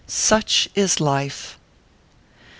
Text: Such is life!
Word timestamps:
Such 0.07 0.67
is 0.73 0.99
life! 0.99 1.59